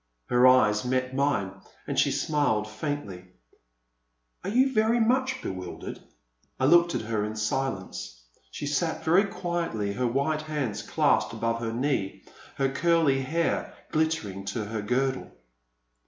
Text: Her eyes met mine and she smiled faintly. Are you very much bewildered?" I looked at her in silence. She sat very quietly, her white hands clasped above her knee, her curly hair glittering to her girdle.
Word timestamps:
Her 0.29 0.47
eyes 0.47 0.83
met 0.83 1.13
mine 1.13 1.51
and 1.85 1.99
she 1.99 2.09
smiled 2.09 2.67
faintly. 2.67 3.25
Are 4.43 4.49
you 4.49 4.73
very 4.73 4.99
much 4.99 5.43
bewildered?" 5.43 5.99
I 6.59 6.65
looked 6.65 6.95
at 6.95 7.01
her 7.03 7.23
in 7.23 7.35
silence. 7.35 8.23
She 8.49 8.65
sat 8.65 9.03
very 9.03 9.25
quietly, 9.25 9.93
her 9.93 10.07
white 10.07 10.41
hands 10.41 10.81
clasped 10.81 11.33
above 11.33 11.59
her 11.59 11.71
knee, 11.71 12.23
her 12.55 12.69
curly 12.69 13.21
hair 13.21 13.75
glittering 13.91 14.43
to 14.45 14.65
her 14.65 14.81
girdle. 14.81 15.29